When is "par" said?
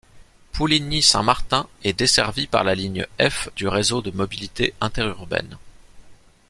2.47-2.63